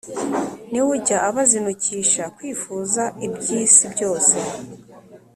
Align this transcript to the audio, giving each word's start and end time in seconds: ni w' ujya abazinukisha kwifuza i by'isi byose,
ni 0.71 0.79
w' 0.85 0.89
ujya 0.95 1.17
abazinukisha 1.29 2.23
kwifuza 2.35 3.03
i 3.25 3.27
by'isi 3.35 3.85
byose, 3.93 4.37